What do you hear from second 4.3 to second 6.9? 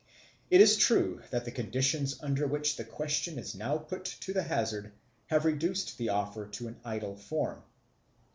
the hazard have reduced the offer to an